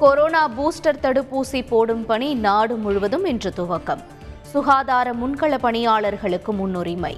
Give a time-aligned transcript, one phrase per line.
[0.00, 4.02] Corona booster தடுப்பூசி போடும் பணி நாடு முழுவதும் இன்று துவக்கம்.
[4.42, 7.16] சுகாதார முன்கள பணியாளர்களுக்கு முன்னுரிமை.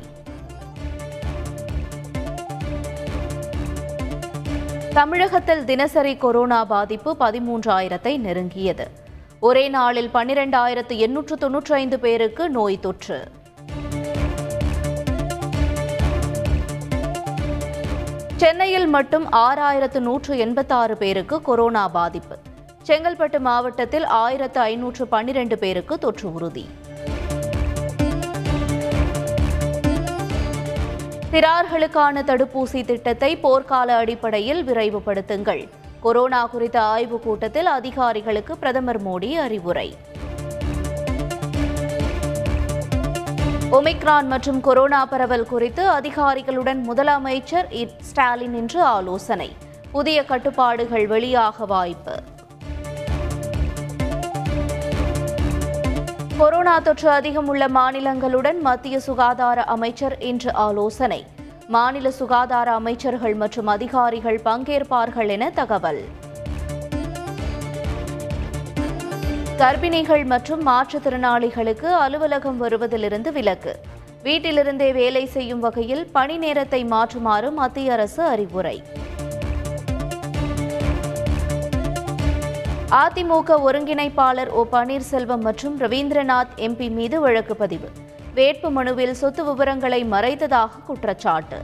[4.95, 8.87] தமிழகத்தில் தினசரி கொரோனா பாதிப்பு பதிமூன்றாயிரத்தை நெருங்கியது.
[9.41, 13.31] ஒரே நாளில் பன்னிரெண்டாயிரத்து எண்ணூற்று தொன்னூற்றி ஐந்து பேருக்கு நோய் தொற்று.
[18.37, 22.39] சென்னையில் மட்டும் ஆறாயிரத்து நூற்று எண்பத்தாறு பேருக்கு கொரோனா பாதிப்பு.
[22.87, 26.69] செங்கல்பட்டு மாவட்டத்தில் ஆயிரத்து ஐநூற்று பன்னிரண்டு பேருக்கு தொற்று உறுதி.
[31.33, 35.69] சிறார்களுக்கான தடுப்பூசி திட்டத்தை போர்க்கால அடிப்படையில் விரைவுபடுத்துங்கள்.
[36.01, 39.97] கொரோனா குறித்த ஆய்வுக் கூட்டத்தில் அதிகாரிகளுக்கு பிரதமர் மோடி அறிவுரை.
[43.73, 49.57] ஒமிக்ரான் மற்றும் கொரோனா பரவல் குறித்து அதிகாரிகளுடன் முதலமைச்சர் ஸ்டாலின் இன்று ஆலோசனை.
[49.93, 52.15] புதிய கட்டுப்பாடுகள் வெளியாக வாய்ப்பு.
[56.39, 61.27] கொரோனா தொற்று அதிகம் உள்ள மாநிலங்களுடன் மத்திய சுகாதார அமைச்சர் இன்று ஆலோசனை.
[61.69, 66.05] மாநில சுகாதார அமைச்சர்கள் மற்றும் அதிகாரிகள் பங்கேற்பார்கள் என தகவல்.
[69.59, 73.81] கர்ப்பிணிகள் மற்றும் மாற்றுத்திறனாளிகளுக்கு அலுவலகம் வருவதிலிருந்து விலக்கு.
[74.23, 78.83] வீட்டிலிருந்தே வேலை செய்யும் வகையில் பணி நேரத்தை மாற்றுமாறு மத்திய அரசு அறிவுரை.
[82.93, 87.89] அதிமுக ஒருங்கிணைப்பாளர் ஓ பன்னீர்செல்வம் மற்றும் ரவீந்திரநாத் எம்பி மீது வழக்கு பதிவு.
[88.35, 91.61] வேட்பு மனுவில் சொத்து விவரங்களை மறைத்ததாக குற்றச்சாட்டு.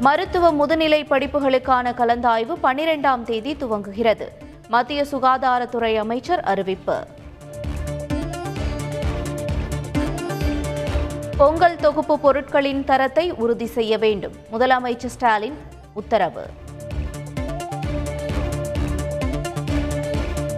[0.00, 4.28] மருத்துவ முதுநிலை படிப்புகளுக்கான கலந்தாய்வு பன்னிரெண்டாம் தேதி துவங்குகிறது.
[4.68, 7.06] மத்திய சுகாதாரத்துறை அமைச்சர் அறிவிப்பு.
[11.36, 14.32] பொங்கல் தொகுப்பு பொருட்களின் தரத்தை உறுதி செய்ய வேண்டும்.
[14.52, 15.56] முதலமைச்சர் ஸ்டாலின்
[15.94, 16.62] உத்தரவு.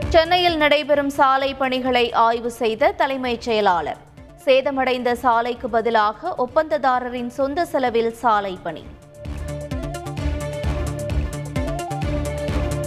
[0.08, 3.96] சென்னையில் நடைபெறும் சாலை பணிகளை ஆய்வு செய்த தலைமைச் செயலாளர்.
[4.44, 8.84] சேதமடைந்த சாலைக்கு பதிலாக ஒப்பந்ததாரரின் சொந்த செலவில் சாலை பணி.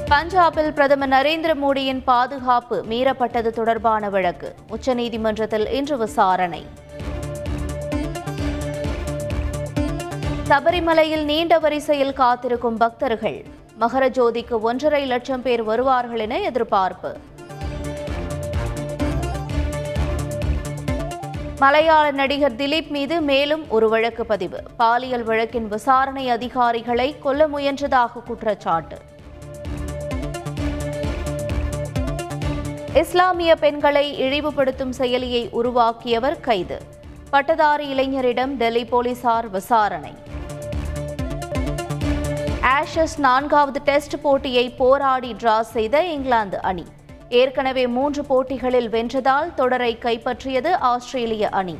[0.09, 4.55] பஞ்சாபில் பிரதமர் நரேந்திர மோடியின் பாதுகாப்பு மீறப்பட்டது தொடர்பான வழக்கு.
[4.69, 6.65] உச்சநீதிமன்றத்தில் இன்று விசாரணை.
[10.49, 13.45] சபரிமலையில் நீண்ட வரிசையில் காத்திருக்கும் பக்தர்கள்.
[13.79, 17.17] மகர ஜோதிக்கு ஒன்றரை லட்சம் பேர் வருவார்கள் என எதிர்பார்ப்பு.
[21.59, 24.63] மலையாள நடிகர் திலீப் மீது மேலும் ஒரு வழக்கு பதிவு.
[24.77, 28.97] பாலியல் வழக்கின் விசாரணை அதிகாரிகளை கொல்ல முயன்றதாக குற்றச்சாட்டு.
[32.93, 36.81] இஸ்லாமிய பெண்களை இழிவுபடுத்தும் செயலியை உருவாக்கியவர் கைது.
[37.29, 40.27] பட்டதாரி இளைஞரிடம் டெல்லி போலீசார் விசாரணை.
[42.69, 46.85] ஆஷஸ் நான்காவது டெஸ்ட் போட்டியை போராடி டிரா செய்த இங்கிலாந்து அணி.
[47.29, 51.77] ஏற்கனவே மூன்று போட்டிகளில் வென்றதால் தொடரை கைப்பற்றியது ஆஸ்திரேலிய அணி.